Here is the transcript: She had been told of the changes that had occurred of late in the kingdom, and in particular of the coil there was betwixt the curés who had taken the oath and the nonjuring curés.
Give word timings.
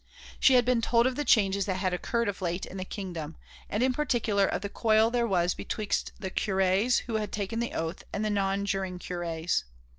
She 0.39 0.55
had 0.55 0.65
been 0.65 0.81
told 0.81 1.05
of 1.05 1.15
the 1.15 1.23
changes 1.23 1.67
that 1.67 1.75
had 1.75 1.93
occurred 1.93 2.27
of 2.27 2.41
late 2.41 2.65
in 2.65 2.77
the 2.77 2.83
kingdom, 2.83 3.37
and 3.69 3.83
in 3.83 3.93
particular 3.93 4.47
of 4.47 4.63
the 4.63 4.67
coil 4.69 5.11
there 5.11 5.27
was 5.27 5.53
betwixt 5.53 6.11
the 6.19 6.31
curés 6.31 7.01
who 7.01 7.17
had 7.17 7.31
taken 7.31 7.59
the 7.59 7.73
oath 7.73 8.03
and 8.11 8.25
the 8.25 8.31
nonjuring 8.31 8.97
curés. 8.97 9.63